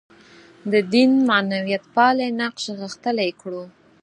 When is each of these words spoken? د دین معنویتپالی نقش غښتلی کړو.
د 0.71 0.73
دین 0.93 1.11
معنویتپالی 1.29 2.29
نقش 2.41 2.63
غښتلی 2.79 3.29
کړو. 3.41 3.63